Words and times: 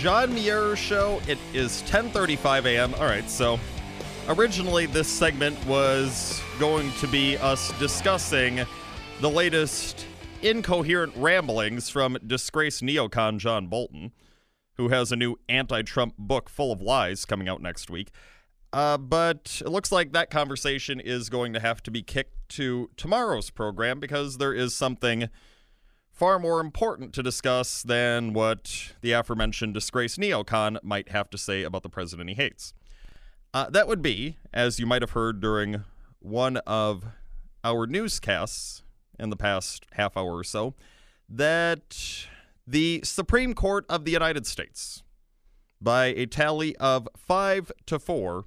John 0.00 0.32
Muir 0.32 0.76
Show. 0.76 1.20
It 1.28 1.36
is 1.52 1.82
10:35 1.82 2.64
a.m. 2.64 2.94
All 2.94 3.04
right, 3.04 3.28
so 3.28 3.60
originally 4.28 4.86
this 4.86 5.06
segment 5.06 5.62
was 5.66 6.40
going 6.58 6.90
to 7.00 7.06
be 7.06 7.36
us 7.36 7.70
discussing 7.78 8.64
the 9.20 9.28
latest 9.28 10.06
incoherent 10.40 11.12
ramblings 11.16 11.90
from 11.90 12.16
disgraced 12.26 12.82
neocon 12.82 13.36
John 13.36 13.66
Bolton, 13.66 14.12
who 14.78 14.88
has 14.88 15.12
a 15.12 15.16
new 15.16 15.36
anti-Trump 15.50 16.14
book 16.16 16.48
full 16.48 16.72
of 16.72 16.80
lies 16.80 17.26
coming 17.26 17.46
out 17.46 17.60
next 17.60 17.90
week. 17.90 18.10
Uh, 18.72 18.96
but 18.96 19.60
it 19.62 19.68
looks 19.68 19.92
like 19.92 20.12
that 20.12 20.30
conversation 20.30 20.98
is 20.98 21.28
going 21.28 21.52
to 21.52 21.60
have 21.60 21.82
to 21.82 21.90
be 21.90 22.00
kicked 22.00 22.48
to 22.48 22.88
tomorrow's 22.96 23.50
program 23.50 24.00
because 24.00 24.38
there 24.38 24.54
is 24.54 24.74
something 24.74 25.28
far 26.20 26.38
more 26.38 26.60
important 26.60 27.14
to 27.14 27.22
discuss 27.22 27.82
than 27.82 28.34
what 28.34 28.92
the 29.00 29.10
aforementioned 29.10 29.72
disgraced 29.72 30.18
neocon 30.18 30.76
might 30.82 31.08
have 31.08 31.30
to 31.30 31.38
say 31.38 31.62
about 31.62 31.82
the 31.82 31.88
president 31.88 32.28
he 32.28 32.34
hates. 32.34 32.74
Uh, 33.54 33.70
that 33.70 33.88
would 33.88 34.02
be, 34.02 34.36
as 34.52 34.78
you 34.78 34.84
might 34.84 35.00
have 35.00 35.12
heard 35.12 35.40
during 35.40 35.82
one 36.18 36.58
of 36.58 37.06
our 37.64 37.86
newscasts 37.86 38.82
in 39.18 39.30
the 39.30 39.36
past 39.36 39.86
half 39.92 40.14
hour 40.14 40.36
or 40.36 40.44
so, 40.44 40.74
that 41.26 42.26
the 42.66 43.00
Supreme 43.02 43.54
Court 43.54 43.86
of 43.88 44.04
the 44.04 44.12
United 44.12 44.46
States, 44.46 45.02
by 45.80 46.08
a 46.08 46.26
tally 46.26 46.76
of 46.76 47.08
five 47.16 47.72
to 47.86 47.98
four, 47.98 48.44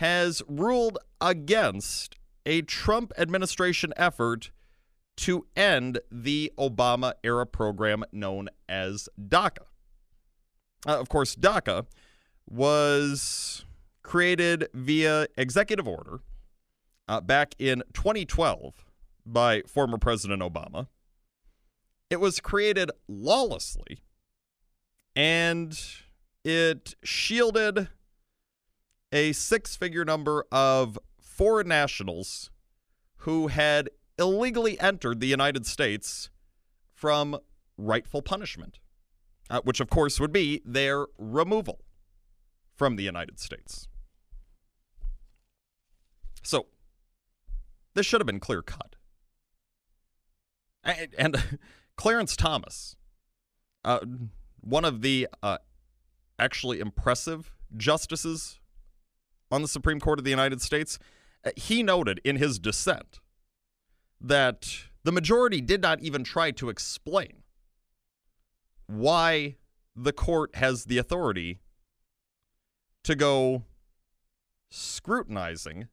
has 0.00 0.42
ruled 0.48 0.98
against 1.20 2.16
a 2.44 2.62
Trump 2.62 3.12
administration 3.16 3.92
effort 3.96 4.50
to 5.16 5.46
end 5.56 6.00
the 6.10 6.52
Obama 6.58 7.12
era 7.22 7.46
program 7.46 8.04
known 8.12 8.48
as 8.68 9.08
DACA. 9.20 9.64
Uh, 10.86 10.98
of 10.98 11.08
course, 11.08 11.36
DACA 11.36 11.86
was 12.48 13.64
created 14.02 14.68
via 14.74 15.26
executive 15.36 15.88
order 15.88 16.20
uh, 17.08 17.20
back 17.20 17.54
in 17.58 17.82
2012 17.92 18.84
by 19.24 19.62
former 19.62 19.98
President 19.98 20.42
Obama. 20.42 20.88
It 22.10 22.20
was 22.20 22.40
created 22.40 22.90
lawlessly 23.08 23.98
and 25.16 25.78
it 26.44 26.94
shielded 27.02 27.88
a 29.12 29.32
six 29.32 29.76
figure 29.76 30.04
number 30.04 30.44
of 30.52 30.98
foreign 31.20 31.68
nationals 31.68 32.50
who 33.18 33.46
had 33.46 33.88
illegally 34.18 34.78
entered 34.80 35.20
the 35.20 35.26
United 35.26 35.66
States 35.66 36.30
from 36.92 37.38
rightful 37.76 38.22
punishment, 38.22 38.78
uh, 39.50 39.60
which 39.64 39.80
of 39.80 39.90
course 39.90 40.20
would 40.20 40.32
be 40.32 40.62
their 40.64 41.06
removal 41.18 41.80
from 42.74 42.96
the 42.96 43.02
United 43.02 43.38
States. 43.38 43.88
So, 46.42 46.66
this 47.94 48.06
should 48.06 48.20
have 48.20 48.26
been 48.26 48.40
clear 48.40 48.62
cut. 48.62 48.96
And, 50.82 51.14
and 51.16 51.58
Clarence 51.96 52.36
Thomas, 52.36 52.96
uh, 53.84 54.00
one 54.60 54.84
of 54.84 55.02
the 55.02 55.28
uh, 55.42 55.58
actually 56.38 56.80
impressive 56.80 57.54
justices 57.76 58.58
on 59.50 59.62
the 59.62 59.68
Supreme 59.68 60.00
Court 60.00 60.18
of 60.18 60.24
the 60.24 60.30
United 60.30 60.60
States, 60.60 60.98
uh, 61.44 61.50
he 61.56 61.82
noted 61.82 62.20
in 62.24 62.36
his 62.36 62.58
dissent 62.58 63.20
that 64.20 64.84
the 65.02 65.12
majority 65.12 65.60
did 65.60 65.82
not 65.82 66.00
even 66.00 66.24
try 66.24 66.50
to 66.52 66.68
explain 66.68 67.42
why 68.86 69.56
the 69.96 70.12
court 70.12 70.56
has 70.56 70.84
the 70.84 70.98
authority 70.98 71.60
to 73.02 73.14
go 73.14 73.64
scrutinizing 74.70 75.88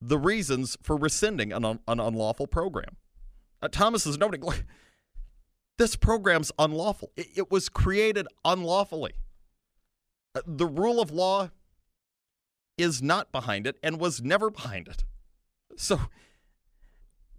the 0.00 0.18
reasons 0.18 0.76
for 0.82 0.96
rescinding 0.96 1.52
an, 1.52 1.64
un- 1.64 1.78
an 1.86 2.00
unlawful 2.00 2.46
program. 2.46 2.96
Uh, 3.62 3.68
Thomas 3.68 4.04
is 4.04 4.18
noting 4.18 4.42
this 5.78 5.96
program's 5.96 6.50
unlawful. 6.58 7.12
It, 7.16 7.28
it 7.36 7.50
was 7.50 7.68
created 7.68 8.26
unlawfully. 8.44 9.12
Uh, 10.34 10.40
the 10.46 10.66
rule 10.66 11.00
of 11.00 11.10
law 11.10 11.50
is 12.76 13.00
not 13.00 13.30
behind 13.30 13.66
it 13.66 13.76
and 13.82 14.00
was 14.00 14.22
never 14.22 14.50
behind 14.50 14.88
it. 14.88 15.04
So 15.76 16.00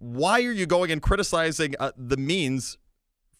why 0.04 0.42
are 0.42 0.52
you 0.52 0.66
going 0.66 0.90
and 0.90 1.00
criticizing 1.00 1.74
uh, 1.80 1.92
the 1.96 2.18
means 2.18 2.76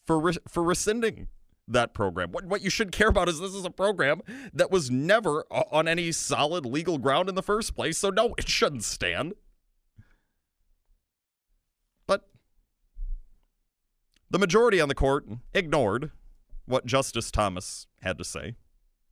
for 0.06 0.18
re- 0.18 0.38
for 0.48 0.62
rescinding 0.62 1.28
that 1.68 1.92
program? 1.92 2.32
What 2.32 2.46
what 2.46 2.62
you 2.62 2.70
should 2.70 2.90
care 2.90 3.08
about 3.08 3.28
is 3.28 3.38
this 3.38 3.52
is 3.52 3.66
a 3.66 3.70
program 3.70 4.22
that 4.54 4.70
was 4.70 4.90
never 4.90 5.44
on 5.50 5.86
any 5.86 6.10
solid 6.10 6.64
legal 6.64 6.96
ground 6.96 7.28
in 7.28 7.34
the 7.34 7.42
first 7.42 7.74
place. 7.74 7.98
So 7.98 8.08
no, 8.08 8.34
it 8.38 8.48
shouldn't 8.48 8.82
stand. 8.82 9.34
But 12.06 12.28
the 14.30 14.38
majority 14.38 14.80
on 14.80 14.88
the 14.88 14.94
court 14.94 15.26
ignored 15.52 16.12
what 16.64 16.86
Justice 16.86 17.30
Thomas 17.30 17.86
had 18.00 18.16
to 18.16 18.24
say 18.24 18.54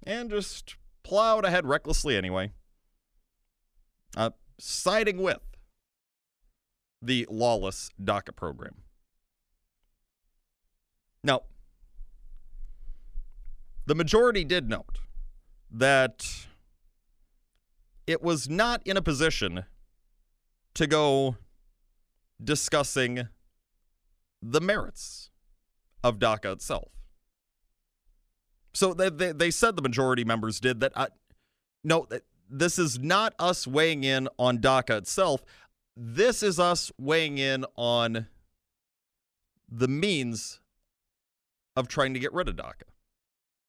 and 0.05 0.31
just 0.31 0.77
plowed 1.03 1.45
ahead 1.45 1.67
recklessly 1.67 2.17
anyway. 2.17 2.53
Uh, 4.17 4.31
siding 4.59 5.19
with 5.19 5.41
the 7.03 7.27
lawless 7.29 7.91
DACA 8.03 8.35
program. 8.35 8.77
Now, 11.25 11.43
the 13.87 13.95
majority 13.95 14.45
did 14.45 14.69
note 14.69 15.01
that 15.71 16.47
it 18.07 18.23
was 18.23 18.49
not 18.49 18.83
in 18.87 18.97
a 18.97 19.03
position 19.03 19.65
to 20.75 20.87
go 20.87 21.37
discussing 22.43 23.29
the 24.41 24.61
merits 24.61 25.31
of 26.03 26.19
DACA 26.19 26.53
itself. 26.53 26.89
So 28.75 28.95
they, 28.95 29.11
they, 29.11 29.33
they 29.33 29.51
said 29.51 29.77
the 29.77 29.83
majority 29.83 30.25
members 30.25 30.59
did 30.59 30.81
that. 30.81 30.93
Uh, 30.95 31.09
no, 31.85 32.07
this 32.49 32.79
is 32.79 32.99
not 32.99 33.35
us 33.39 33.67
weighing 33.67 34.05
in 34.05 34.29
on 34.39 34.59
DACA 34.59 34.99
itself 34.99 35.43
this 35.97 36.43
is 36.43 36.59
us 36.59 36.91
weighing 36.99 37.39
in 37.39 37.65
on 37.77 38.27
the 39.69 39.89
means 39.89 40.61
of 41.77 41.89
trying 41.89 42.15
to 42.15 42.21
get 42.21 42.33
rid 42.33 42.49
of 42.49 42.57
DACA. 42.57 42.83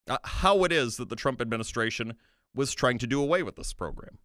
Uh, 0.08 0.18
how 0.24 0.64
it 0.64 0.72
is 0.72 0.98
that 0.98 1.10
the 1.10 1.16
Trump 1.16 1.42
administration 1.42 2.16
was 2.54 2.74
trying 2.74 2.98
to 2.98 3.08
do 3.08 3.22
away 3.22 3.42
with 3.42 3.56
this 3.56 3.74
program. 3.74 4.18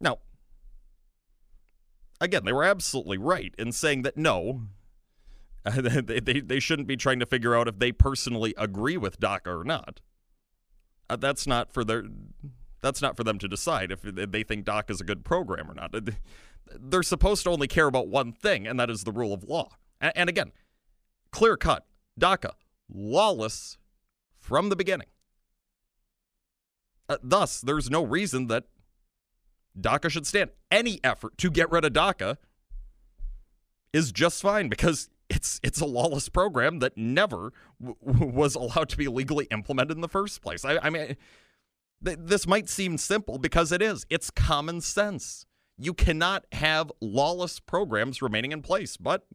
Now, 0.00 0.18
again, 2.20 2.44
they 2.44 2.52
were 2.52 2.64
absolutely 2.64 3.18
right 3.18 3.54
in 3.58 3.72
saying 3.72 4.02
that 4.02 4.16
no, 4.16 4.68
they, 5.74 6.20
they, 6.20 6.40
they 6.40 6.60
shouldn't 6.60 6.88
be 6.88 6.96
trying 6.96 7.20
to 7.20 7.26
figure 7.26 7.56
out 7.56 7.68
if 7.68 7.78
they 7.78 7.92
personally 7.92 8.54
agree 8.56 8.96
with 8.96 9.18
DACA 9.18 9.60
or 9.60 9.64
not. 9.64 10.00
Uh, 11.10 11.16
that's 11.16 11.46
not 11.46 11.72
for 11.72 11.84
their 11.84 12.04
that's 12.80 13.02
not 13.02 13.16
for 13.16 13.24
them 13.24 13.38
to 13.38 13.48
decide 13.48 13.90
if 13.90 14.02
they 14.02 14.42
think 14.42 14.64
DACA 14.64 14.90
is 14.90 15.00
a 15.00 15.04
good 15.04 15.24
program 15.24 15.70
or 15.70 15.74
not. 15.74 15.94
They're 16.78 17.02
supposed 17.02 17.44
to 17.44 17.50
only 17.50 17.66
care 17.66 17.86
about 17.86 18.08
one 18.08 18.32
thing, 18.32 18.66
and 18.66 18.78
that 18.78 18.90
is 18.90 19.04
the 19.04 19.12
rule 19.12 19.32
of 19.32 19.44
law. 19.44 19.70
And 20.00 20.28
again, 20.28 20.52
clear 21.32 21.56
cut, 21.56 21.86
DACA, 22.20 22.52
lawless 22.88 23.78
from 24.38 24.68
the 24.68 24.76
beginning. 24.76 25.08
Uh, 27.08 27.16
thus, 27.22 27.60
there's 27.60 27.90
no 27.90 28.04
reason 28.04 28.48
that 28.48 28.64
DACA 29.78 30.10
should 30.10 30.26
stand. 30.26 30.50
Any 30.70 31.00
effort 31.02 31.38
to 31.38 31.50
get 31.50 31.70
rid 31.70 31.84
of 31.84 31.92
DACA 31.92 32.36
is 33.92 34.12
just 34.12 34.42
fine 34.42 34.68
because 34.68 35.08
it's 35.30 35.60
it's 35.62 35.80
a 35.80 35.86
lawless 35.86 36.28
program 36.28 36.78
that 36.80 36.96
never 36.96 37.52
w- 37.82 38.32
was 38.32 38.54
allowed 38.54 38.88
to 38.90 38.96
be 38.96 39.08
legally 39.08 39.46
implemented 39.50 39.96
in 39.96 40.00
the 40.00 40.08
first 40.08 40.42
place. 40.42 40.64
I, 40.64 40.78
I 40.78 40.90
mean, 40.90 41.16
this 42.00 42.46
might 42.46 42.68
seem 42.68 42.98
simple 42.98 43.38
because 43.38 43.72
it 43.72 43.82
is. 43.82 44.06
It's 44.08 44.30
common 44.30 44.80
sense. 44.80 45.46
You 45.76 45.94
cannot 45.94 46.44
have 46.52 46.90
lawless 47.00 47.60
programs 47.60 48.20
remaining 48.20 48.52
in 48.52 48.62
place, 48.62 48.96
but 48.96 49.26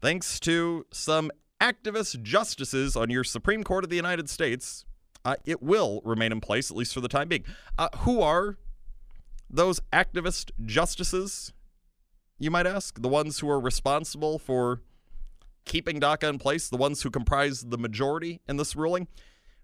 thanks 0.00 0.38
to 0.40 0.86
some 0.92 1.30
activist 1.60 2.22
justices 2.22 2.96
on 2.96 3.10
your 3.10 3.24
Supreme 3.24 3.64
Court 3.64 3.84
of 3.84 3.90
the 3.90 3.96
United 3.96 4.28
States, 4.28 4.84
uh, 5.24 5.36
it 5.46 5.62
will 5.62 6.02
remain 6.04 6.32
in 6.32 6.40
place, 6.40 6.70
at 6.70 6.76
least 6.76 6.92
for 6.92 7.00
the 7.00 7.08
time 7.08 7.28
being. 7.28 7.44
Uh, 7.78 7.88
who 7.98 8.20
are 8.20 8.58
those 9.48 9.80
activist 9.92 10.50
justices, 10.64 11.52
you 12.38 12.50
might 12.50 12.66
ask? 12.66 13.00
The 13.00 13.08
ones 13.08 13.38
who 13.38 13.48
are 13.48 13.60
responsible 13.60 14.38
for 14.38 14.82
keeping 15.64 16.00
DACA 16.00 16.28
in 16.28 16.38
place, 16.38 16.68
the 16.68 16.76
ones 16.76 17.02
who 17.02 17.10
comprise 17.10 17.62
the 17.62 17.78
majority 17.78 18.42
in 18.46 18.58
this 18.58 18.76
ruling? 18.76 19.08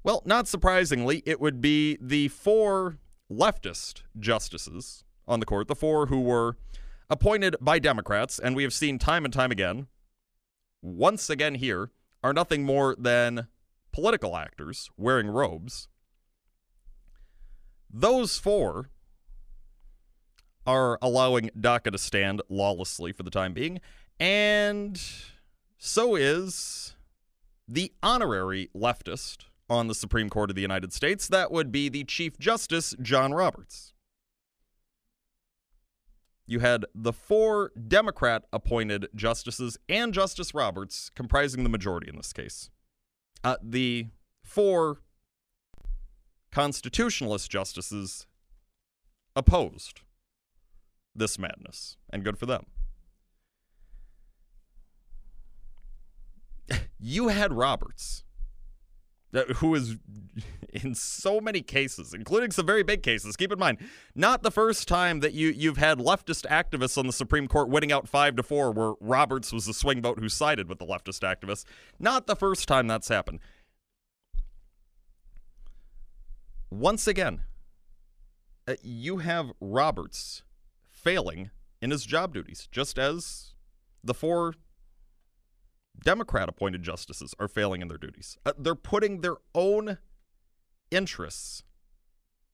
Well, 0.02 0.22
not 0.24 0.48
surprisingly, 0.48 1.22
it 1.26 1.40
would 1.40 1.60
be 1.60 1.98
the 2.00 2.28
four 2.28 2.98
leftist 3.30 4.02
justices 4.18 5.04
on 5.28 5.40
the 5.40 5.46
court, 5.46 5.68
the 5.68 5.74
four 5.74 6.06
who 6.06 6.20
were 6.20 6.56
appointed 7.10 7.56
by 7.60 7.78
Democrats, 7.78 8.38
and 8.38 8.56
we 8.56 8.62
have 8.62 8.72
seen 8.72 8.98
time 8.98 9.24
and 9.24 9.34
time 9.34 9.50
again, 9.50 9.88
once 10.80 11.28
again 11.28 11.56
here, 11.56 11.90
are 12.22 12.32
nothing 12.32 12.64
more 12.64 12.96
than 12.98 13.48
political 13.92 14.36
actors 14.36 14.90
wearing 14.96 15.28
robes. 15.28 15.88
Those 17.92 18.38
four 18.38 18.90
are 20.66 20.98
allowing 21.02 21.50
DACA 21.58 21.92
to 21.92 21.98
stand 21.98 22.40
lawlessly 22.48 23.12
for 23.12 23.22
the 23.22 23.30
time 23.30 23.52
being, 23.52 23.80
and 24.18 25.00
so 25.76 26.14
is 26.14 26.94
the 27.68 27.92
honorary 28.02 28.70
leftist 28.74 29.44
on 29.70 29.86
the 29.86 29.94
Supreme 29.94 30.28
Court 30.28 30.50
of 30.50 30.56
the 30.56 30.62
United 30.62 30.92
States. 30.92 31.28
That 31.28 31.50
would 31.52 31.72
be 31.72 31.88
the 31.88 32.04
Chief 32.04 32.38
Justice, 32.38 32.94
John 33.00 33.32
Roberts. 33.32 33.94
You 36.46 36.58
had 36.58 36.84
the 36.92 37.12
four 37.12 37.70
Democrat 37.86 38.44
appointed 38.52 39.06
justices 39.14 39.78
and 39.88 40.12
Justice 40.12 40.52
Roberts 40.52 41.10
comprising 41.14 41.62
the 41.62 41.70
majority 41.70 42.08
in 42.08 42.16
this 42.16 42.32
case. 42.32 42.70
Uh, 43.44 43.56
the 43.62 44.08
four 44.42 44.98
constitutionalist 46.50 47.48
justices 47.48 48.26
opposed 49.36 50.00
this 51.14 51.38
madness, 51.38 51.96
and 52.12 52.24
good 52.24 52.36
for 52.36 52.46
them. 52.46 52.66
you 56.98 57.28
had 57.28 57.52
Roberts, 57.52 58.24
who 59.56 59.74
is 59.74 59.96
in 60.72 60.94
so 60.94 61.40
many 61.40 61.60
cases, 61.60 62.14
including 62.14 62.50
some 62.50 62.66
very 62.66 62.82
big 62.82 63.02
cases. 63.02 63.36
Keep 63.36 63.52
in 63.52 63.58
mind, 63.58 63.78
not 64.14 64.42
the 64.42 64.50
first 64.50 64.88
time 64.88 65.20
that 65.20 65.32
you 65.32 65.48
you've 65.48 65.76
had 65.76 65.98
leftist 65.98 66.46
activists 66.46 66.98
on 66.98 67.06
the 67.06 67.12
Supreme 67.12 67.48
Court 67.48 67.68
winning 67.68 67.92
out 67.92 68.08
five 68.08 68.36
to 68.36 68.42
four, 68.42 68.70
where 68.72 68.94
Roberts 69.00 69.52
was 69.52 69.66
the 69.66 69.74
swing 69.74 70.02
vote 70.02 70.18
who 70.18 70.28
sided 70.28 70.68
with 70.68 70.78
the 70.78 70.86
leftist 70.86 71.20
activists. 71.20 71.64
Not 71.98 72.26
the 72.26 72.36
first 72.36 72.68
time 72.68 72.86
that's 72.86 73.08
happened. 73.08 73.40
Once 76.70 77.06
again, 77.08 77.42
uh, 78.68 78.74
you 78.82 79.18
have 79.18 79.50
Roberts 79.60 80.42
failing 80.88 81.50
in 81.82 81.90
his 81.90 82.04
job 82.04 82.32
duties, 82.32 82.68
just 82.70 82.98
as 82.98 83.54
the 84.04 84.14
four 84.14 84.54
Democrat 86.02 86.48
appointed 86.48 86.82
justices 86.82 87.34
are 87.38 87.48
failing 87.48 87.82
in 87.82 87.88
their 87.88 87.98
duties. 87.98 88.38
Uh, 88.44 88.52
they're 88.58 88.74
putting 88.74 89.20
their 89.20 89.36
own 89.54 89.98
interests, 90.90 91.62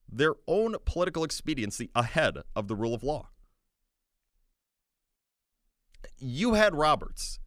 their 0.08 0.34
own 0.46 0.76
political 0.84 1.25
expediency 1.25 1.90
ahead 1.94 2.38
of 2.54 2.69
the 2.69 2.75
rule 2.75 2.94
of 2.94 3.02
law. 3.02 3.28
You 6.19 6.54
had 6.54 6.75
Roberts 6.75 7.38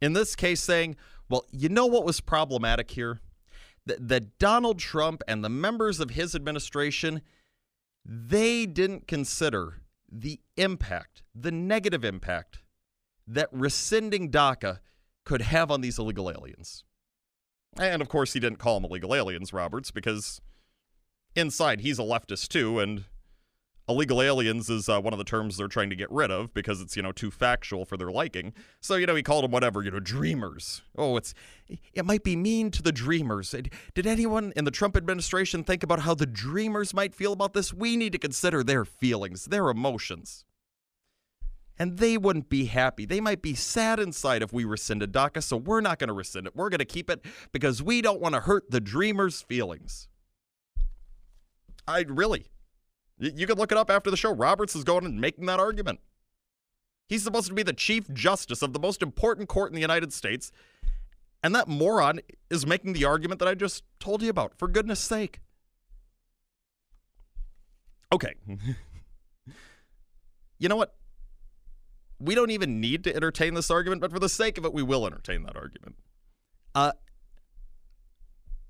in 0.00 0.12
this 0.12 0.36
case 0.36 0.60
saying, 0.60 0.96
well, 1.28 1.44
you 1.50 1.68
know 1.68 1.86
what 1.86 2.04
was 2.04 2.20
problematic 2.20 2.90
here? 2.90 3.20
That, 3.86 4.08
that 4.08 4.38
Donald 4.38 4.78
Trump 4.78 5.22
and 5.28 5.44
the 5.44 5.48
members 5.48 6.00
of 6.00 6.10
his 6.10 6.34
administration, 6.34 7.22
they 8.04 8.66
didn't 8.66 9.06
consider 9.06 9.80
the 10.10 10.40
impact, 10.56 11.22
the 11.34 11.50
negative 11.50 12.04
impact 12.04 12.58
that 13.26 13.48
rescinding 13.52 14.30
DACA 14.30 14.78
could 15.24 15.42
have 15.42 15.70
on 15.70 15.80
these 15.80 15.98
illegal 15.98 16.30
aliens. 16.30 16.84
And 17.78 18.00
of 18.00 18.08
course, 18.08 18.32
he 18.32 18.40
didn't 18.40 18.58
call 18.58 18.78
them 18.78 18.90
illegal 18.90 19.14
aliens, 19.14 19.52
Roberts, 19.52 19.90
because 19.90 20.40
inside 21.34 21.80
he's 21.80 21.98
a 21.98 22.02
leftist 22.02 22.48
too, 22.48 22.78
and 22.78 23.04
illegal 23.88 24.22
aliens 24.22 24.70
is 24.70 24.88
uh, 24.88 25.00
one 25.00 25.12
of 25.12 25.18
the 25.18 25.24
terms 25.24 25.56
they're 25.56 25.68
trying 25.68 25.90
to 25.90 25.96
get 25.96 26.10
rid 26.10 26.30
of 26.30 26.54
because 26.54 26.80
it's 26.80 26.96
you 26.96 27.02
know 27.02 27.12
too 27.12 27.30
factual 27.30 27.84
for 27.84 27.96
their 27.96 28.10
liking. 28.10 28.52
So 28.80 28.94
you 28.94 29.06
know 29.06 29.14
he 29.14 29.22
called 29.22 29.44
them 29.44 29.50
whatever 29.50 29.82
you 29.82 29.90
know 29.90 30.00
dreamers. 30.00 30.82
Oh, 30.96 31.16
it's 31.16 31.34
it 31.92 32.04
might 32.04 32.22
be 32.22 32.36
mean 32.36 32.70
to 32.72 32.82
the 32.82 32.92
dreamers. 32.92 33.54
Did 33.94 34.06
anyone 34.06 34.52
in 34.54 34.64
the 34.64 34.70
Trump 34.70 34.96
administration 34.96 35.64
think 35.64 35.82
about 35.82 36.00
how 36.00 36.14
the 36.14 36.26
dreamers 36.26 36.94
might 36.94 37.14
feel 37.14 37.32
about 37.32 37.54
this? 37.54 37.74
We 37.74 37.96
need 37.96 38.12
to 38.12 38.18
consider 38.18 38.62
their 38.62 38.84
feelings, 38.84 39.46
their 39.46 39.68
emotions 39.68 40.44
and 41.78 41.98
they 41.98 42.16
wouldn't 42.16 42.48
be 42.48 42.66
happy. 42.66 43.04
They 43.04 43.20
might 43.20 43.42
be 43.42 43.54
sad 43.54 43.98
inside 43.98 44.42
if 44.42 44.52
we 44.52 44.64
rescinded 44.64 45.12
DACA, 45.12 45.42
so 45.42 45.56
we're 45.56 45.80
not 45.80 45.98
going 45.98 46.08
to 46.08 46.14
rescind 46.14 46.46
it. 46.46 46.54
We're 46.54 46.68
going 46.68 46.78
to 46.78 46.84
keep 46.84 47.10
it 47.10 47.24
because 47.52 47.82
we 47.82 48.00
don't 48.00 48.20
want 48.20 48.34
to 48.34 48.40
hurt 48.40 48.70
the 48.70 48.80
dreamers' 48.80 49.42
feelings. 49.42 50.08
I 51.86 52.04
really, 52.08 52.46
you 53.18 53.46
can 53.46 53.58
look 53.58 53.72
it 53.72 53.78
up 53.78 53.90
after 53.90 54.10
the 54.10 54.16
show. 54.16 54.32
Roberts 54.32 54.74
is 54.74 54.84
going 54.84 55.04
and 55.04 55.20
making 55.20 55.46
that 55.46 55.60
argument. 55.60 56.00
He's 57.08 57.22
supposed 57.22 57.48
to 57.48 57.54
be 57.54 57.62
the 57.62 57.72
chief 57.72 58.10
justice 58.12 58.62
of 58.62 58.72
the 58.72 58.78
most 58.78 59.02
important 59.02 59.48
court 59.48 59.70
in 59.70 59.74
the 59.74 59.80
United 59.80 60.12
States, 60.12 60.50
and 61.42 61.54
that 61.54 61.68
moron 61.68 62.20
is 62.48 62.66
making 62.66 62.94
the 62.94 63.04
argument 63.04 63.40
that 63.40 63.48
I 63.48 63.54
just 63.54 63.84
told 64.00 64.22
you 64.22 64.30
about. 64.30 64.54
For 64.56 64.68
goodness 64.68 65.00
sake. 65.00 65.40
Okay. 68.10 68.34
you 70.58 70.68
know 70.68 70.76
what? 70.76 70.94
We 72.24 72.34
don't 72.34 72.50
even 72.50 72.80
need 72.80 73.04
to 73.04 73.14
entertain 73.14 73.54
this 73.54 73.70
argument, 73.70 74.00
but 74.00 74.10
for 74.10 74.18
the 74.18 74.28
sake 74.28 74.56
of 74.56 74.64
it, 74.64 74.72
we 74.72 74.82
will 74.82 75.06
entertain 75.06 75.42
that 75.42 75.56
argument. 75.56 75.96
Uh, 76.74 76.92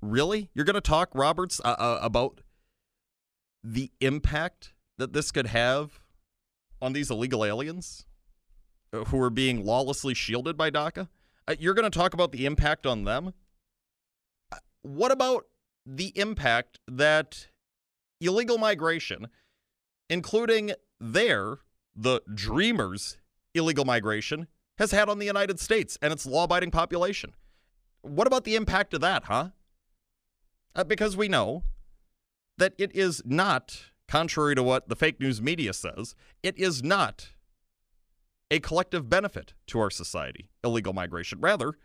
really? 0.01 0.49
You're 0.53 0.65
going 0.65 0.75
to 0.75 0.81
talk, 0.81 1.09
Roberts, 1.13 1.61
uh, 1.63 1.75
uh, 1.77 1.99
about 2.01 2.41
the 3.63 3.91
impact 4.01 4.73
that 4.97 5.13
this 5.13 5.31
could 5.31 5.47
have 5.47 5.99
on 6.81 6.93
these 6.93 7.09
illegal 7.09 7.45
aliens 7.45 8.05
uh, 8.93 9.05
who 9.05 9.19
are 9.21 9.29
being 9.29 9.65
lawlessly 9.65 10.13
shielded 10.13 10.57
by 10.57 10.69
DACA? 10.69 11.07
Uh, 11.47 11.55
you're 11.57 11.73
going 11.73 11.89
to 11.89 11.97
talk 11.97 12.13
about 12.13 12.31
the 12.31 12.45
impact 12.45 12.85
on 12.85 13.05
them? 13.05 13.33
Uh, 14.51 14.57
what 14.81 15.11
about 15.11 15.45
the 15.85 16.11
impact 16.17 16.79
that 16.87 17.47
illegal 18.19 18.57
migration, 18.57 19.27
including 20.09 20.73
their, 20.99 21.59
the 21.95 22.21
dreamers 22.33 23.17
illegal 23.55 23.85
migration 23.85 24.47
has 24.77 24.91
had 24.91 25.09
on 25.09 25.19
the 25.19 25.25
United 25.25 25.59
States 25.59 25.97
and 26.01 26.11
its 26.11 26.25
law 26.25 26.43
abiding 26.43 26.71
population. 26.71 27.33
What 28.01 28.27
about 28.27 28.43
the 28.43 28.55
impact 28.55 28.93
of 28.93 29.01
that, 29.01 29.23
huh? 29.25 29.49
Uh, 30.75 30.83
because 30.83 31.15
we 31.15 31.27
know 31.27 31.63
that 32.57 32.73
it 32.77 32.95
is 32.95 33.21
not, 33.25 33.85
contrary 34.07 34.53
to 34.55 34.61
what 34.61 34.89
the 34.89 34.95
fake 34.95 35.19
news 35.19 35.41
media 35.41 35.73
says, 35.73 36.15
it 36.43 36.57
is 36.57 36.83
not 36.83 37.29
a 38.51 38.59
collective 38.59 39.09
benefit 39.09 39.53
to 39.67 39.79
our 39.79 39.89
society, 39.89 40.49
illegal 40.63 40.93
migration. 40.93 41.39
Rather, 41.39 41.77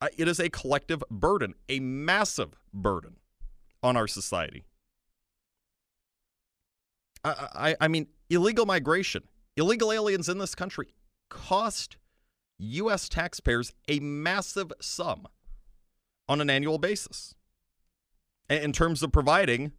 uh, 0.00 0.08
it 0.18 0.28
is 0.28 0.38
a 0.38 0.50
collective 0.50 1.02
burden, 1.10 1.54
a 1.68 1.80
massive 1.80 2.56
burden 2.72 3.16
on 3.82 3.96
our 3.96 4.08
society. 4.08 4.64
I, 7.24 7.48
I, 7.54 7.76
I 7.82 7.88
mean, 7.88 8.08
illegal 8.28 8.66
migration, 8.66 9.22
illegal 9.56 9.92
aliens 9.92 10.28
in 10.28 10.38
this 10.38 10.54
country 10.54 10.94
cost 11.28 11.96
U.S. 12.58 13.08
taxpayers 13.08 13.72
a 13.88 14.00
massive 14.00 14.72
sum 14.80 15.26
on 16.28 16.40
an 16.40 16.48
annual 16.48 16.78
basis 16.78 17.34
in 18.48 18.72
terms 18.72 19.02
of 19.02 19.12
providing 19.12 19.72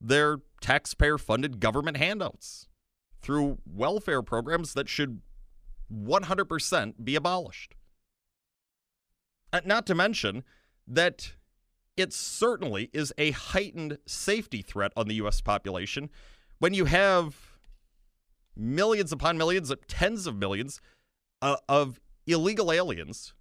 their 0.00 0.38
taxpayer 0.60 1.18
funded 1.18 1.60
government 1.60 1.96
handouts 1.96 2.68
through 3.22 3.58
welfare 3.66 4.22
programs 4.22 4.74
that 4.74 4.88
should 4.88 5.20
100% 5.92 6.94
be 7.04 7.16
abolished. 7.16 7.74
Uh, 9.52 9.60
not 9.64 9.86
to 9.86 9.94
mention 9.94 10.44
that 10.86 11.32
it 11.96 12.12
certainly 12.12 12.88
is 12.92 13.12
a 13.18 13.32
heightened 13.32 13.98
safety 14.06 14.62
threat 14.62 14.92
on 14.96 15.08
the 15.08 15.14
U.S. 15.14 15.40
population 15.40 16.08
when 16.58 16.72
you 16.72 16.84
have 16.86 17.49
millions 18.56 19.12
upon 19.12 19.38
millions, 19.38 19.72
tens 19.88 20.26
of 20.26 20.36
millions 20.36 20.80
uh, 21.42 21.56
of 21.68 22.00
illegal 22.26 22.72
aliens, 22.72 23.32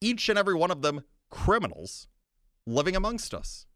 each 0.00 0.28
and 0.28 0.38
every 0.38 0.54
one 0.54 0.70
of 0.70 0.82
them 0.82 1.02
criminals 1.30 2.06
living 2.66 2.96
amongst 2.96 3.34
us. 3.34 3.66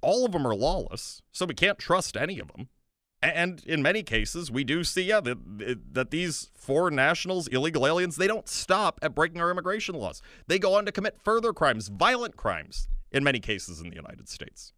All 0.00 0.24
of 0.24 0.32
them 0.32 0.46
are 0.46 0.54
lawless, 0.54 1.22
so 1.32 1.44
we 1.44 1.54
can't 1.54 1.78
trust 1.78 2.16
any 2.16 2.38
of 2.38 2.48
them. 2.52 2.68
And 3.20 3.64
in 3.66 3.82
many 3.82 4.04
cases, 4.04 4.48
we 4.48 4.62
do 4.62 4.84
see 4.84 5.02
yeah, 5.02 5.20
that, 5.20 5.78
that 5.92 6.12
these 6.12 6.50
foreign 6.56 6.94
nationals, 6.94 7.48
illegal 7.48 7.84
aliens, 7.84 8.14
they 8.14 8.28
don't 8.28 8.48
stop 8.48 9.00
at 9.02 9.14
breaking 9.14 9.40
our 9.40 9.50
immigration 9.50 9.96
laws. 9.96 10.22
They 10.46 10.60
go 10.60 10.74
on 10.74 10.86
to 10.86 10.92
commit 10.92 11.18
further 11.24 11.52
crimes, 11.52 11.88
violent 11.88 12.36
crimes, 12.36 12.88
in 13.10 13.24
many 13.24 13.40
cases 13.40 13.80
in 13.80 13.90
the 13.90 13.96
United 13.96 14.28
States. 14.28 14.72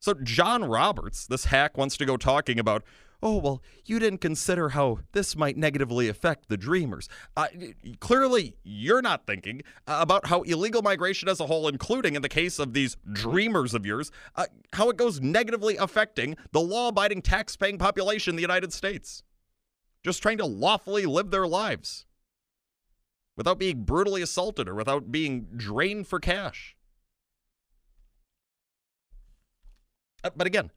So 0.00 0.14
John 0.14 0.64
Roberts, 0.64 1.26
this 1.26 1.46
hack, 1.46 1.76
wants 1.76 1.96
to 1.96 2.06
go 2.06 2.16
talking 2.16 2.58
about, 2.58 2.84
oh, 3.20 3.38
well, 3.38 3.62
you 3.84 3.98
didn't 3.98 4.20
consider 4.20 4.70
how 4.70 5.00
this 5.12 5.34
might 5.34 5.56
negatively 5.56 6.08
affect 6.08 6.48
the 6.48 6.56
dreamers. 6.56 7.08
Uh, 7.36 7.48
clearly, 7.98 8.56
you're 8.62 9.02
not 9.02 9.26
thinking 9.26 9.62
uh, 9.88 9.98
about 10.00 10.28
how 10.28 10.42
illegal 10.42 10.82
migration 10.82 11.28
as 11.28 11.40
a 11.40 11.46
whole, 11.46 11.66
including 11.66 12.14
in 12.14 12.22
the 12.22 12.28
case 12.28 12.60
of 12.60 12.74
these 12.74 12.96
dreamers 13.12 13.74
of 13.74 13.84
yours, 13.84 14.12
uh, 14.36 14.46
how 14.72 14.88
it 14.88 14.96
goes 14.96 15.20
negatively 15.20 15.76
affecting 15.76 16.36
the 16.52 16.60
law 16.60 16.88
abiding 16.88 17.20
tax 17.20 17.56
paying 17.56 17.76
population 17.76 18.32
in 18.32 18.36
the 18.36 18.42
United 18.42 18.72
States. 18.72 19.24
Just 20.04 20.22
trying 20.22 20.38
to 20.38 20.46
lawfully 20.46 21.06
live 21.06 21.32
their 21.32 21.46
lives 21.48 22.06
without 23.36 23.58
being 23.58 23.82
brutally 23.82 24.22
assaulted 24.22 24.68
or 24.68 24.76
without 24.76 25.10
being 25.10 25.48
drained 25.56 26.06
for 26.06 26.20
cash. 26.20 26.76
Uh, 29.50 30.07
Uh, 30.24 30.30
but 30.34 30.46
again, 30.46 30.70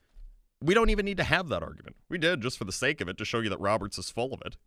we 0.62 0.74
don't 0.74 0.90
even 0.90 1.06
need 1.06 1.18
to 1.18 1.24
have 1.24 1.50
that 1.50 1.64
argument. 1.64 1.96
We 2.10 2.18
did 2.18 2.42
just 2.42 2.58
for 2.58 2.66
the 2.66 2.72
sake 2.72 3.02
of 3.02 3.10
it 3.10 3.18
to 3.18 3.26
show 3.26 3.40
you 3.40 3.50
that 3.50 3.60
Roberts 3.60 3.98
is 3.98 4.10
full 4.10 4.34
of 4.34 4.42
it 4.46 4.58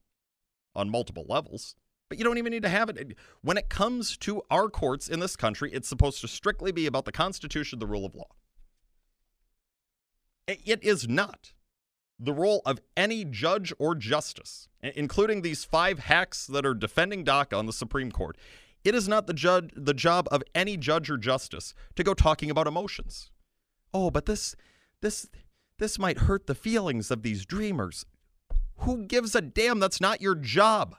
on 0.75 0.90
multiple 0.90 1.25
levels. 1.28 1.76
But 2.09 2.19
you 2.19 2.25
don't 2.25 2.38
even 2.38 2.52
need 2.52 2.62
to 2.62 2.69
have 2.69 2.88
it. 2.90 3.16
When 3.43 3.57
it 3.57 3.69
comes 3.69 4.16
to 4.19 4.43
our 4.50 4.69
courts 4.69 5.09
in 5.09 5.21
this 5.21 5.37
country, 5.37 5.71
it's 5.73 5.88
supposed 5.88 6.21
to 6.21 6.28
strictly 6.28 6.73
be 6.73 6.87
about 6.87 7.07
the 7.07 7.12
Constitution, 7.12 7.78
the 7.78 7.87
rule 7.87 8.04
of 8.04 8.14
law. 8.14 8.28
It 10.47 10.85
is 10.85 11.09
not 11.09 11.54
the 12.19 12.35
role 12.35 12.61
of 12.66 12.81
any 12.97 13.25
judge 13.25 13.73
or 13.78 13.95
justice, 13.95 14.69
including 14.83 15.40
these 15.43 15.64
five 15.64 16.00
hacks 16.00 16.47
that 16.47 16.66
are 16.66 16.75
defending 16.75 17.25
DACA 17.25 17.59
on 17.59 17.66
the 17.66 17.73
Supreme 17.73 18.12
Court. 18.12 18.37
It 18.85 18.95
is 18.95 19.09
not 19.09 19.26
the 19.26 19.33
judge 19.33 19.71
the 19.75 19.95
job 19.95 20.28
of 20.31 20.43
any 20.54 20.76
judge 20.76 21.09
or 21.09 21.16
justice 21.16 21.75
to 21.97 22.04
go 22.04 22.12
talking 22.12 22.50
about 22.50 22.66
emotions. 22.66 23.31
Oh, 23.94 24.10
but 24.10 24.26
this 24.26 24.56
this 25.00 25.28
this 25.78 25.98
might 25.98 26.18
hurt 26.18 26.46
the 26.46 26.54
feelings 26.54 27.10
of 27.10 27.22
these 27.22 27.46
dreamers. 27.46 28.04
Who 28.78 29.04
gives 29.06 29.34
a 29.34 29.40
damn? 29.40 29.78
That's 29.78 30.00
not 30.00 30.20
your 30.20 30.34
job. 30.34 30.96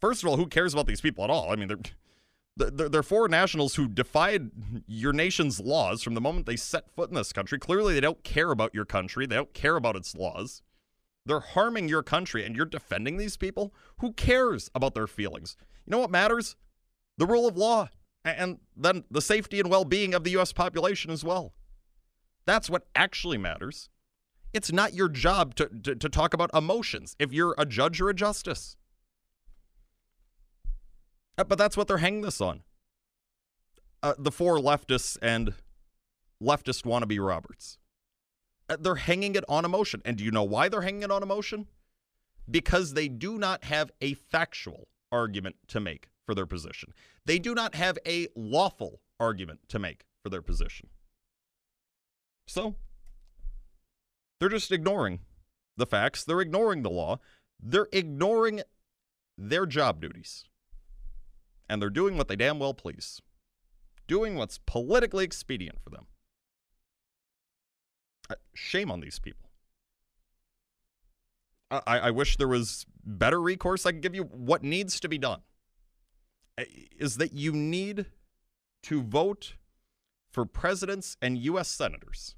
First 0.00 0.22
of 0.22 0.28
all, 0.28 0.36
who 0.36 0.46
cares 0.46 0.72
about 0.74 0.86
these 0.86 1.00
people 1.00 1.24
at 1.24 1.30
all? 1.30 1.50
I 1.50 1.56
mean, 1.56 1.68
they're 1.68 1.78
they're, 2.70 3.04
foreign 3.04 3.30
nationals 3.30 3.76
who 3.76 3.86
defied 3.86 4.50
your 4.88 5.12
nation's 5.12 5.60
laws 5.60 6.02
from 6.02 6.14
the 6.14 6.20
moment 6.20 6.46
they 6.46 6.56
set 6.56 6.90
foot 6.90 7.08
in 7.08 7.14
this 7.14 7.32
country. 7.32 7.56
Clearly, 7.56 7.94
they 7.94 8.00
don't 8.00 8.24
care 8.24 8.50
about 8.50 8.74
your 8.74 8.84
country. 8.84 9.26
They 9.26 9.36
don't 9.36 9.54
care 9.54 9.76
about 9.76 9.94
its 9.94 10.16
laws. 10.16 10.62
They're 11.24 11.38
harming 11.38 11.88
your 11.88 12.02
country, 12.02 12.44
and 12.44 12.56
you're 12.56 12.66
defending 12.66 13.16
these 13.16 13.36
people. 13.36 13.72
Who 13.98 14.12
cares 14.12 14.70
about 14.74 14.94
their 14.94 15.06
feelings? 15.06 15.56
You 15.86 15.92
know 15.92 15.98
what 15.98 16.10
matters? 16.10 16.56
The 17.16 17.26
rule 17.26 17.46
of 17.46 17.56
law, 17.56 17.90
and 18.36 18.58
then 18.76 19.04
the 19.10 19.22
safety 19.22 19.60
and 19.60 19.70
well-being 19.70 20.14
of 20.14 20.24
the 20.24 20.30
U.S. 20.32 20.52
population 20.52 21.10
as 21.10 21.24
well. 21.24 21.52
That's 22.46 22.70
what 22.70 22.86
actually 22.94 23.38
matters. 23.38 23.90
It's 24.54 24.72
not 24.72 24.94
your 24.94 25.08
job 25.08 25.54
to, 25.56 25.68
to, 25.82 25.94
to 25.94 26.08
talk 26.08 26.32
about 26.32 26.50
emotions 26.54 27.14
if 27.18 27.32
you're 27.32 27.54
a 27.58 27.66
judge 27.66 28.00
or 28.00 28.08
a 28.08 28.14
justice. 28.14 28.76
Uh, 31.36 31.44
but 31.44 31.58
that's 31.58 31.76
what 31.76 31.86
they're 31.88 31.98
hanging 31.98 32.22
this 32.22 32.40
on. 32.40 32.62
Uh, 34.02 34.14
the 34.18 34.32
four 34.32 34.58
leftists 34.58 35.18
and 35.20 35.54
leftist 36.42 36.84
wannabe 36.84 37.24
Roberts. 37.24 37.78
Uh, 38.68 38.76
they're 38.80 38.96
hanging 38.96 39.34
it 39.34 39.44
on 39.48 39.64
emotion. 39.64 40.00
And 40.04 40.16
do 40.16 40.24
you 40.24 40.30
know 40.30 40.44
why 40.44 40.68
they're 40.68 40.82
hanging 40.82 41.02
it 41.02 41.10
on 41.10 41.22
emotion? 41.22 41.66
Because 42.50 42.94
they 42.94 43.08
do 43.08 43.38
not 43.38 43.64
have 43.64 43.90
a 44.00 44.14
factual 44.14 44.88
argument 45.12 45.56
to 45.68 45.80
make 45.80 46.08
for 46.28 46.34
their 46.34 46.44
position. 46.44 46.92
They 47.24 47.38
do 47.38 47.54
not 47.54 47.74
have 47.74 47.96
a 48.06 48.28
lawful 48.36 49.00
argument 49.18 49.60
to 49.70 49.78
make 49.78 50.04
for 50.22 50.28
their 50.28 50.42
position. 50.42 50.90
So 52.46 52.74
they're 54.38 54.50
just 54.50 54.70
ignoring 54.70 55.20
the 55.78 55.86
facts. 55.86 56.24
They're 56.24 56.42
ignoring 56.42 56.82
the 56.82 56.90
law. 56.90 57.18
They're 57.58 57.88
ignoring 57.92 58.60
their 59.38 59.64
job 59.64 60.02
duties. 60.02 60.44
And 61.66 61.80
they're 61.80 61.88
doing 61.88 62.18
what 62.18 62.28
they 62.28 62.36
damn 62.36 62.58
well 62.58 62.74
please, 62.74 63.22
doing 64.06 64.36
what's 64.36 64.58
politically 64.58 65.24
expedient 65.24 65.80
for 65.82 65.88
them. 65.88 66.08
Uh, 68.28 68.34
shame 68.52 68.90
on 68.90 69.00
these 69.00 69.18
people. 69.18 69.48
I, 71.70 71.80
I 71.86 72.10
wish 72.10 72.36
there 72.36 72.48
was 72.48 72.84
better 73.02 73.40
recourse 73.40 73.86
I 73.86 73.92
could 73.92 74.02
give 74.02 74.14
you. 74.14 74.24
What 74.24 74.62
needs 74.62 75.00
to 75.00 75.08
be 75.08 75.16
done 75.16 75.40
is 76.98 77.16
that 77.16 77.32
you 77.32 77.52
need 77.52 78.06
to 78.84 79.02
vote 79.02 79.54
for 80.30 80.44
presidents 80.44 81.16
and 81.20 81.38
U.S. 81.38 81.68
senators 81.68 82.34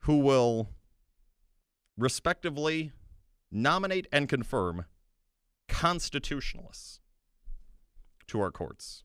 who 0.00 0.18
will 0.18 0.70
respectively 1.96 2.92
nominate 3.50 4.06
and 4.12 4.28
confirm 4.28 4.86
constitutionalists 5.68 7.00
to 8.26 8.40
our 8.40 8.50
courts. 8.50 9.04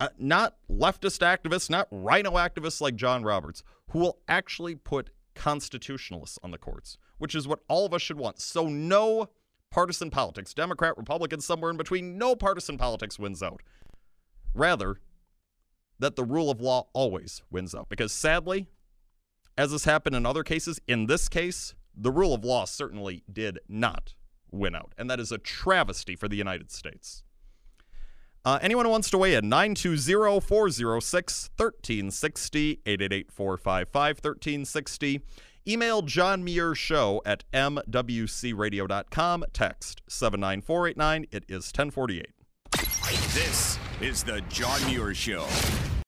Uh, 0.00 0.08
not 0.18 0.56
leftist 0.70 1.20
activists, 1.20 1.68
not 1.68 1.88
RINO 1.90 2.32
activists 2.32 2.80
like 2.80 2.94
John 2.94 3.24
Roberts, 3.24 3.62
who 3.90 3.98
will 3.98 4.18
actually 4.28 4.74
put 4.74 5.10
constitutionalists 5.34 6.38
on 6.42 6.50
the 6.50 6.58
courts, 6.58 6.98
which 7.18 7.34
is 7.34 7.48
what 7.48 7.60
all 7.68 7.86
of 7.86 7.94
us 7.94 8.02
should 8.02 8.18
want. 8.18 8.40
So, 8.40 8.68
no 8.68 9.28
partisan 9.70 10.10
politics, 10.10 10.54
Democrat, 10.54 10.96
Republican, 10.96 11.40
somewhere 11.40 11.70
in 11.70 11.76
between, 11.76 12.18
no 12.18 12.34
partisan 12.34 12.78
politics 12.78 13.18
wins 13.18 13.42
out. 13.42 13.62
Rather, 14.54 14.96
that 15.98 16.16
the 16.16 16.24
rule 16.24 16.50
of 16.50 16.60
law 16.60 16.88
always 16.92 17.42
wins 17.50 17.74
out. 17.74 17.88
Because 17.88 18.12
sadly, 18.12 18.66
as 19.56 19.72
has 19.72 19.84
happened 19.84 20.16
in 20.16 20.24
other 20.24 20.44
cases, 20.44 20.80
in 20.86 21.06
this 21.06 21.28
case, 21.28 21.74
the 21.94 22.12
rule 22.12 22.34
of 22.34 22.44
law 22.44 22.64
certainly 22.64 23.24
did 23.30 23.58
not 23.68 24.14
win 24.50 24.74
out. 24.74 24.94
And 24.96 25.10
that 25.10 25.20
is 25.20 25.32
a 25.32 25.38
travesty 25.38 26.16
for 26.16 26.28
the 26.28 26.36
United 26.36 26.70
States. 26.70 27.22
Uh, 28.44 28.58
anyone 28.62 28.84
who 28.84 28.90
wants 28.90 29.10
to 29.10 29.18
weigh 29.18 29.34
in, 29.34 29.48
920 29.48 30.40
406 30.40 31.50
1360, 31.56 32.80
888 32.86 33.32
455 33.32 34.16
1360. 34.16 35.20
Email 35.68 36.00
John 36.00 36.42
Muir 36.42 36.74
Show 36.74 37.20
at 37.26 37.44
mwcradio.com. 37.52 39.44
Text 39.52 40.00
79489. 40.08 41.26
It 41.30 41.44
is 41.46 41.66
1048. 41.66 42.28
This 43.34 43.78
is 44.00 44.22
the 44.22 44.40
John 44.48 44.82
Muir 44.86 45.14
Show. 45.14 45.46